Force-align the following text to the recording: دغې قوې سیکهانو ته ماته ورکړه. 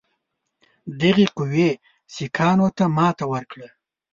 دغې 1.01 1.25
قوې 1.37 1.69
سیکهانو 2.15 2.67
ته 2.77 2.83
ماته 2.97 3.25
ورکړه. 3.33 3.69